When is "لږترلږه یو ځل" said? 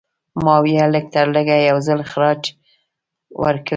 0.93-1.99